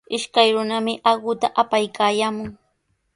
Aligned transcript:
Ishkay 0.15 0.49
runami 0.55 0.93
aquta 1.11 1.47
apaykaayaamun. 1.61 2.49